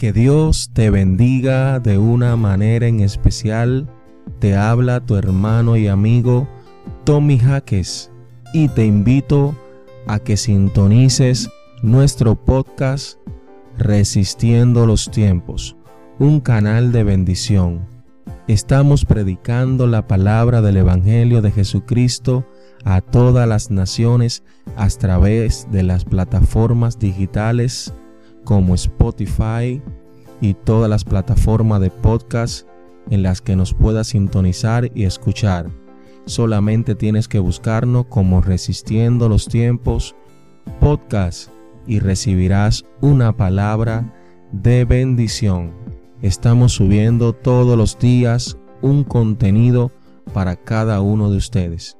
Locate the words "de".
1.78-1.98, 16.92-17.04, 21.42-21.50, 25.70-25.82, 31.80-31.90, 44.52-44.84, 51.30-51.38